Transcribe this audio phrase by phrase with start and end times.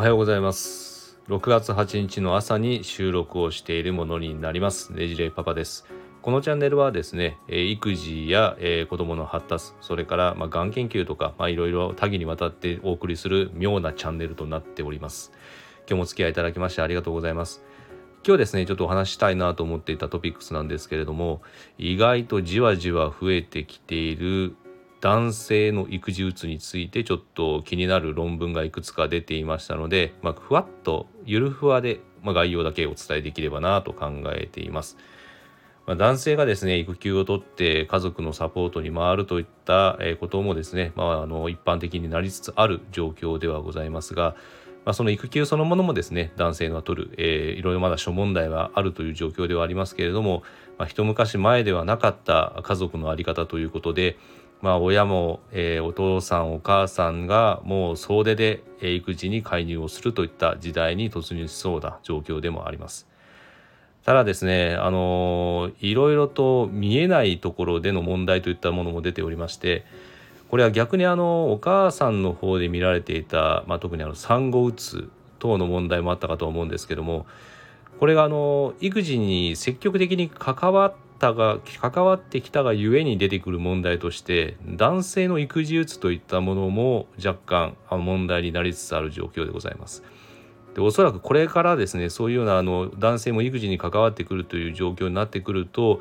[0.00, 1.20] おはようございます。
[1.28, 4.94] 6月8日の朝に収録をしているものになります。
[4.94, 5.84] ねじれパパです。
[6.22, 8.56] このチャンネルはですね育児や
[8.88, 15.32] 子供の発達それからまがん研究とかいろいろ多岐にわたってお送りする妙なチャンネルとなっております。
[15.80, 17.62] 今日もお付き合いいただきましてありがとうございます。
[18.26, 21.42] 今日ですねちょっとお話したいなと思っていたトピックスなんですけれども
[21.76, 24.56] 意外とじわじわ増えてきている
[25.00, 34.98] 男性の育児うつについてちょっと気になる論文がいくつか出ていましたので、まあ、ふわっとゆるふわで、まあ、概要だけお伝えできればなと考えています。
[35.86, 44.36] まあ、男性がですね育休を取って家族のサポートに回るといったこともですね、まあ、あの一般的になりつつある状況ではございますが、
[44.84, 50.42] まあ、その育休そのものもですね男性が取る、えー、いろいろまだ諸問題はあるという状況ではありますけれども、
[50.78, 54.16] まあ、一昔前ではなかった家族の在り方ということで、
[54.62, 63.10] まあ、親も、えー、お父さんお母さんがもう総出で育児に介入をするといった時代に突入しそうな状況でもあります。
[64.04, 69.84] ただですね、あのいろいろと見えないところでの問題といったものも出ておりまして
[70.48, 77.26] これは逆にあのお母さんの方で見られていた、まあ、特にあの産後うつ等の問題もあったかと思うんですけども
[78.00, 90.02] これがあの育児に積極的に関わったが関わってきたがゆえに出てくる問題として男性の育児うつといったものも若干問題になりつつある状況でございます。
[90.74, 96.00] でおそらくこれからですねそういうようなあの男性も育児に関わってくるという状況になってくると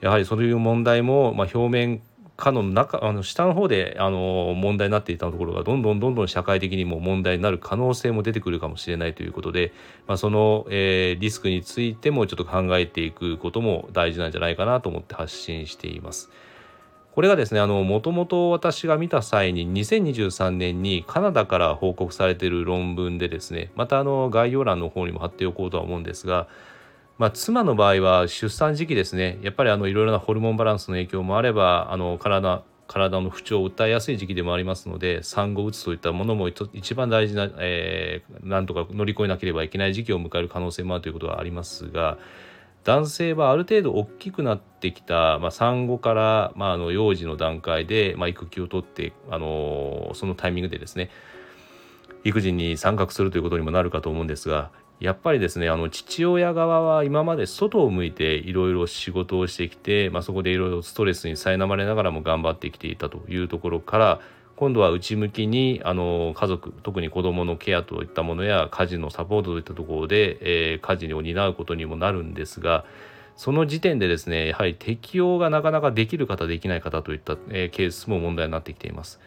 [0.00, 2.02] やはりそういう問題も、まあ、表面
[2.38, 9.72] 下の中あの下の方であの問題になっていたところがどんどんどんどん社会的にも問題になる可能性も出てくるかもしれないということで、
[10.06, 16.30] まあ、その、えー、リスクについてもちょっと考えていくことも大事なんじゃないかなと思って発信しています。
[17.12, 26.46] これがですねもともと私が見た際に2023年にカナダから報告されている論文でですねまたあの概要欄の方にも貼っておこうとは思うんですが
[27.18, 29.38] まあ、妻の場合は出産時期ですね。
[29.42, 42.16] やっぱりあのいろいろなホルモンバランスの影響もあればあの体体の不調を訴えやすい時期でもありますので産後うつといったものも一番大事な、えー、なんとか乗り越えなければいけない時期を迎える可能性もあるということはありますが
[42.84, 51.10] 男性はある程度大きくなってきた、まあ、産後から、まあ、あの幼児の段階で、まあ、育休を取って、あのそのタイミングでですね
[52.24, 64.20] 育児に参画するということにもなるかと思うんですがやっぱりですねあの父親側は今まで外を向いていろいろ仕事をしてきて、まあ、そこでいろいろストレスに苛まれながらも頑張ってきていたというところから
[64.56, 72.84] 今度は内向きにあの家族特に子どものケアといったものや家事のサポートといったところで、えー、家事を担うことにもなるんですが
[73.36, 79.20] その時点でですねやはり適用がなかなかできる方できない方といった、えー、ケースも問題になってきています。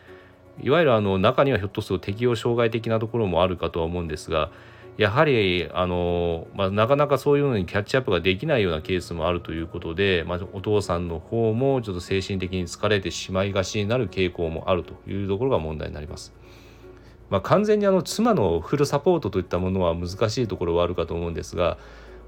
[0.62, 4.52] いわゆるあの中にはひょっとすると適用障害的なところもあるかとは思うんですが
[4.98, 16.34] やはりあの、まあ、なかなかそういうのにキャッチアップができないようなケースもあるということで、まあ、お父さんの方もちょっと精神的に疲れてしまいがちになる傾向もあるというところが問題になります。
[17.30, 21.78] まあ、完全にあの妻のフルサポートといったものは難しいところはあるかと思うんですが、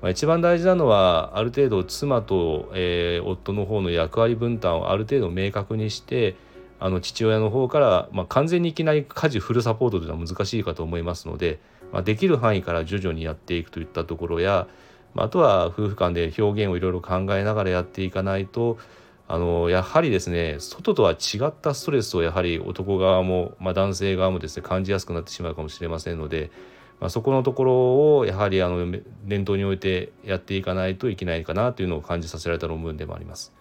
[0.02, 6.35] まあ、一番大事なのはある程度妻と、えー、夫の方の役割分担をある程度明確にして
[6.79, 11.59] あの父親の方から、まあ、完全にいきなり家事フルサポートというのは難しいかと思いますので、
[11.93, 14.67] まあ、できる範囲から徐々にやっていくといったところや、
[15.13, 18.79] まあ、あとは夫婦間で表現をいろいろ考えながらやっていかないと
[19.27, 26.51] あのやはりですね外とは違ったストレスをやはり男側も、まあ、男性側もですね感じやすくなってしまうかもしれませんので、
[26.99, 28.85] まあ、そこのところをやはりあの
[29.25, 33.53] 念頭に置いてやっていかないといけないかなというのを感じさせられた論文でもあります。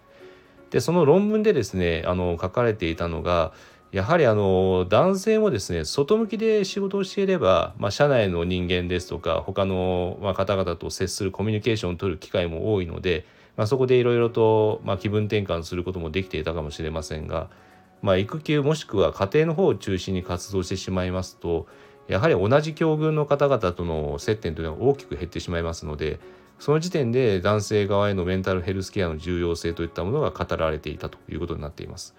[0.70, 3.52] でその論文でですねあの書かれていたのが
[3.92, 17.50] やはりあの男性もですね外向きで仕事をしていれば、まあ、社内の人間ですとか他の方々と接するコミュニケーションを取る機会も多いので、まあ、そこでいろいろと、ま、気分転換することもできていたかもしれませんが、
[18.00, 21.66] まあ、育休もしくは家庭の方を中心に活動してしまいますと
[22.08, 26.18] やはり同じ境遇の方々との接点というのは大きく減ってしまいますので
[26.58, 32.14] その時点で男性側へのメンタルヘルスケアの重要性といったものが語られていたということになっています。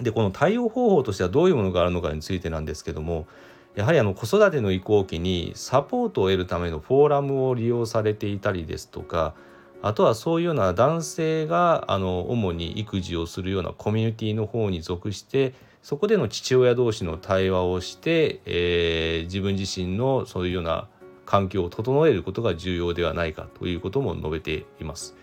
[0.00, 3.26] でこの対応方法としてはどういうものがあるのかについてなんですけども
[3.74, 9.34] やはりあの子育ての移行期にサポートを得るためのフォーラムを利用されていたりですとか
[9.82, 20.88] あとはそういうような男性があの主に育児をするようなコミュニティの方に属してそこでの父親同士の対話をして、えー、自分自身のそういうような
[21.24, 25.14] 環境を整えることが重要ではないかということも述べています。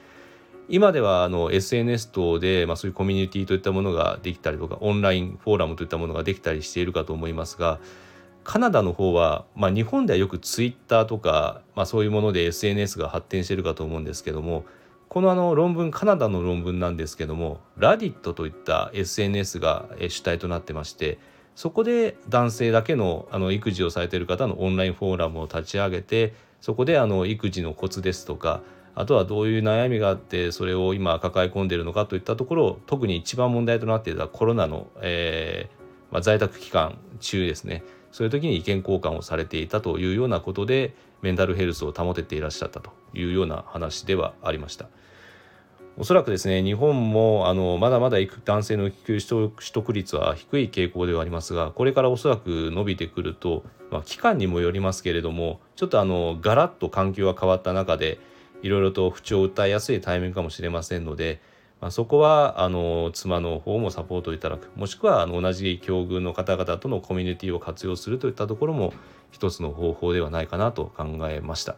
[0.70, 7.80] 今ではあの SNS 等で、まあ、そういうコミュニティといったものができたりとかオンラインフォーラムといったものができたりしているかと思いますが
[8.44, 14.66] カナダの方は、まあ、日本ではよくツイッターとか、まあ、そういうもので SNS が発展しているかと思うんですけども
[15.10, 21.18] このあの論文カナダの論文なんですけどもラディットといった SNS が主体となってまして
[21.56, 28.62] そこで男性だけのあの育児をされている方のオンラインフォーラムを立ち上げてそこであの育児のコツですとか
[29.00, 44.88] あとはどういう悩みがあってそれを今抱え込んでいるのかといったところ特に一番問題となっていたコロナの、えーまあ、在宅期間中ですねそういう時に意見交換をされていたというようなことでメンタルヘルスを保てていらっしゃったというような話ではありました。
[46.00, 58.20] おそらくですね日本もあのまだまだ男性の育休取得率は低い傾向ではありますがこれからおそらく伸びてくると、まあ、期間にもよりますけれどもちょっとあのガラッと環境が変わった中で
[58.62, 61.42] いろいろと不調を訴えやすいタイミングかもしれませんので、
[61.82, 68.94] まあ、そこはあの妻の方もサポートいただくもしくはあの同じ境遇の方々とのコミュニティを活用するといったところも
[69.32, 71.76] 一つの方法ではないかなと考えました。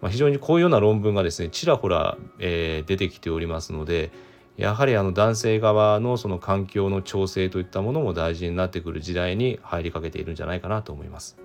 [0.00, 4.12] まあ、非常にこういうような論文がですねちらほら、えー、出てきておりますので
[4.56, 11.36] やはりあの男性側のその環境の調整といったものも大事になってくる時代に入りかけているんじゃないかなと思います。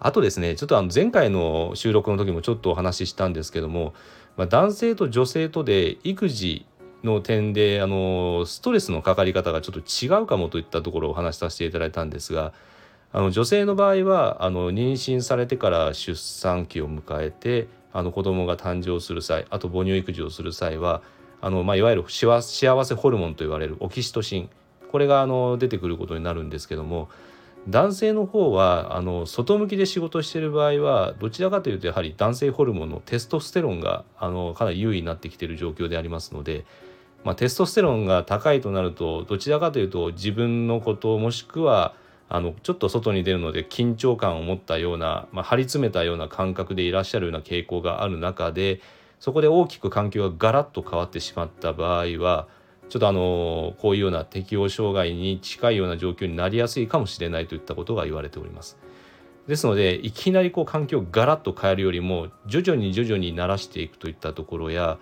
[0.00, 3.94] あとですねちょっとあの前回の収録の時もちょっとお話ししたんですけども、
[4.36, 6.66] まあ、男性と女性とで育児
[7.04, 12.52] の点であのストレスのかかり方がちょっと違うかもといったところをお話しさせていただいたんですが
[13.12, 21.02] あの女性の場合はあの妊娠されてから出産期を迎えてあの子供が誕生する際あと母乳育児をする際は
[21.40, 24.50] あの、まあ、いわゆる幸せホルモンと言われるオキシトシン
[24.90, 27.08] これがあの出てくることになるんですけども
[27.68, 36.64] 男性の方はあの外向きで仕事している場合はどちらかというとやはり男性ホルモンのテストステロンがあのかなり優位になってきてる状況でありますので、
[37.24, 41.94] まあ、テストステロンが高いとなるとどちらかというと自分のこともしくは
[42.28, 48.80] あのちょっと外に出るので緊張感を持ったような、まあ、張り詰めたような感覚でいらっしゃるような傾向がある中で
[49.18, 52.48] そこで大きく環境がガラッと変わってしまった場合は
[52.88, 58.78] ちょっとあのこういうような適応障害に近いような状況になりやすいかもしれないといったことが言われております。
[59.48, 64.98] ですのでいきなりこう環境をガラッと変えるよりも徐々に徐々に慣らしていくといったところや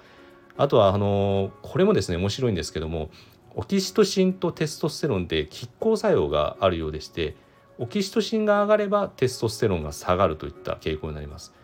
[0.56, 3.10] あとはあのこれもですね面白いんですけども
[3.54, 7.36] オキシトシンとテストステロンって拮抗作用があるようでして
[7.78, 11.54] オキシトシンが上がればテストステロンが下がるといった傾向になります。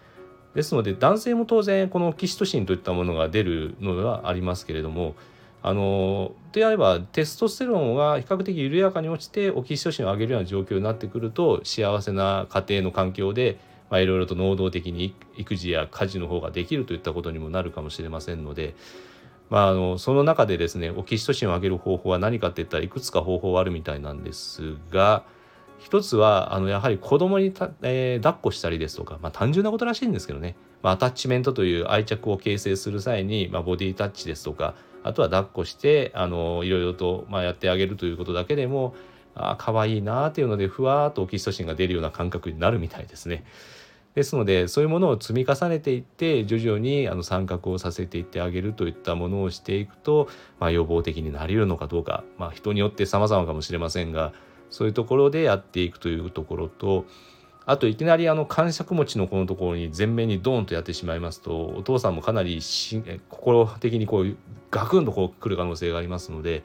[0.55, 5.15] ですので男性も当然このオキシトシンといったものが出るのはありますけれども
[5.63, 13.59] あのであればテストステロンが比較的緩やかに落ちてオキシトシンを上げるような状況になってくると幸せな家庭の環境で
[13.91, 18.75] まあ、いろいろと能動的に育児や家事の方ができるといったことにもなるかもしれませんので
[19.51, 25.25] まあ、あのその中でですねオキシトシンを上げる方法は何かっていったらいくつか方法はあるみたいなんですが
[25.81, 38.95] 一つはあのやはり子供にた、えー、抱っこしたりですとか、まあ、単純なことらしいんですけどね、まあ、アタッチメントという愛着を形成する際に、まあ、ボディタッチですとかあとは抱っこしてあのいろいろと、まあ、やってあげるということだけでも
[39.35, 43.45] あ可愛いなっていうのでふわーっとオキシトシンが出るような感覚になるみたいですね。
[44.15, 50.29] ですのでそういうものを積み重ねていって徐々にあの参画をさせていってあげるといったものをしていくと、
[50.59, 54.33] まあ、予防的になり得るのかどうか、まあ、人によって様々かもしれませんが
[54.71, 57.05] そういうところでやっていくというところと
[57.67, 64.37] あといきなりあの感触持ちのこのところに前面にドーンとやってしまいますとお父さんもかなり心的にこう
[64.71, 66.63] ガクンとこう来る可能性がありますので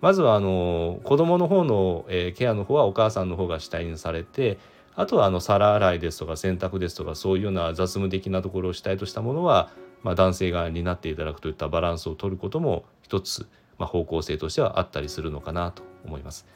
[0.00, 4.58] まずはあの子供の方の、えケアの方はお母さんの方が主体にされて
[4.96, 9.70] あとはあの皿洗いですとか洗濯ですとかそういうような雑務的なところを主体としたものは、
[10.02, 13.46] ま、男性側になっていただくといったバランスを取ることも一つ、
[13.78, 16.46] ま、方向性としてはあったりするのかなと思います。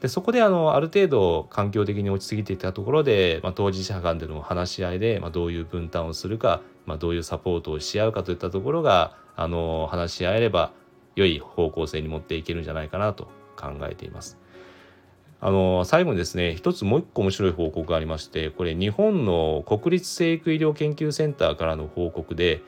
[0.00, 10.72] でそこであのある程度環境的に落ち着いていたところで、まあ、当事者間での話し合いで、まあ、どういう分担をするか、まあ、どういうサポートをし合うかといったところがあの話し合えれば
[11.16, 14.38] 良い方向性に持っていけるんじゃないかなと考えています。
[15.40, 22.60] あの最後にですね一つもう一個面白い報告がありましてこれ日本の国立生育医療研究センターからの報告で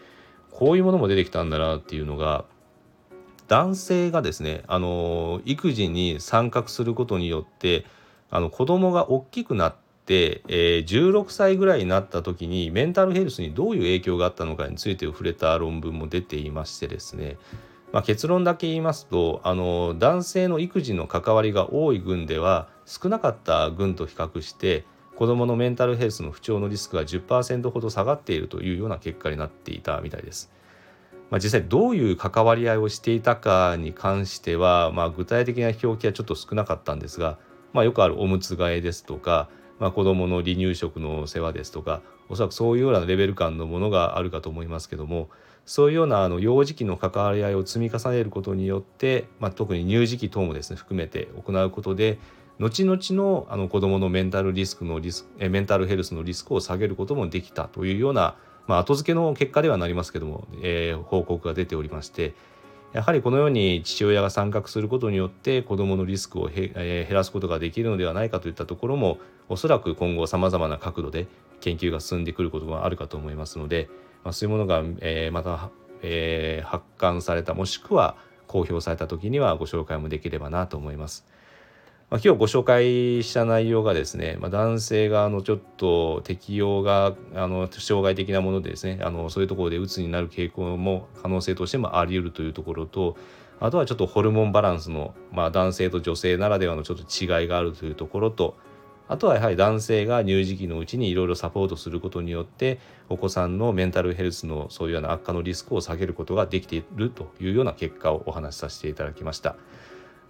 [0.52, 2.44] こういうものも出てきたんだなっていうのが
[3.50, 7.84] 男性がですねあの育児に参画することによって
[8.30, 9.74] あの子供が大きくなっ
[10.06, 17.38] て、えー、16歳ぐらいになった時にメンタルヘルスにどういう影響があったのかについて触れた論文も出ていましてですね
[17.92, 24.84] まあ、結論だけ言いますとあの男性の育児の関わりが多い軍では少なかった軍と比較して
[25.16, 30.52] 子どものメンタルヘルスの不調のリスクが10%ほど下がっているというような結果になっていたみたいです。
[31.30, 37.38] まあ、実際どういう関わり合いをしていたかに関しては、まあ、具体的な表記はちょっと少なかったんですが、
[37.72, 39.48] まあ、よくあるおむつ替えですとか
[39.80, 45.30] まあ、子どもの離乳食の世話ですとかおそらくそういうようなレベル感のものがあるかと思いますけども
[45.64, 52.18] そういうようなあの幼児期の関わり合いを積み重ねることによって、まあ、特に乳児期等もですね含めて行うことで
[52.58, 58.36] 後々のあの子どものメンタルリスクのリスえメンタルヘルスのリスクを下げることもできたというような、
[58.70, 62.34] まあ、後付けの結果ではなりますけども、えー、報告が出ておりまして
[62.92, 71.26] やはりこのように父親が参画することによって子どものリスクをへ、えー、減らすことができるのではないかといったところもおそらく今後さまざまな角度で
[71.60, 73.88] 研究が進んでくることがあるかと思いますので、
[74.22, 75.70] まあ、そういうものが、えー、また、
[76.02, 78.14] えー、発刊されたもしくは
[78.46, 81.26] 公表された時にはご紹介もできればなと思います。
[82.10, 93.16] まあ、今日ご紹介した内容がですね、まあ、男性側のちょっと適用があの障害的なものでですねあのそういうところでうつになる傾向も可能性としてもあり得るというところと
[93.60, 98.56] あとはちょっとホルモンバランスの、まあ、男性と女性ならではのちょっと違いがあるというところと
[99.06, 109.54] あとはやはり男性が乳児期のうちにいろいろサポートすることによってお子さんのメンタルヘルスのそういうような悪化のリスクを下げることができているというような結果をお話しさせていただきました。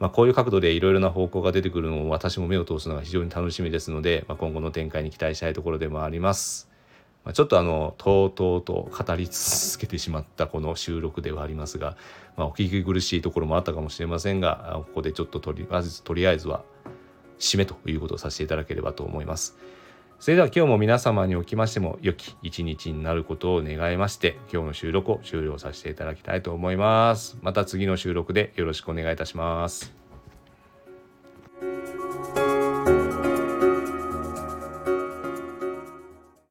[0.00, 6.68] まあ、こういう角度でいろいろな方向が出てくるのを私も目を通すのが非常に楽しみですので、まあ、今後の展開に期待したいところでもあります。
[7.22, 11.98] まあ、ちょっとあのとうとうと語り続けてしまったこの収録ではありますが、
[12.38, 16.64] まあ、お聞き苦しいところもあったかもしれませんがここでちょっととりまずとりあえずは
[17.38, 19.58] 締めということをさせていただければと思います。
[20.20, 27.38] それでは今日も皆様におきましても良き一日になることを願いまして今日の収録を終了させていただきたいと思います。
[27.40, 29.99] また次の収録でよろしくお願いいたします。